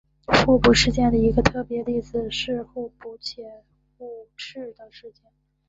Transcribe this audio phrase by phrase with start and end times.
[0.25, 3.45] 互补事件的一个特别例子是互补且
[3.99, 5.31] 互斥的事件。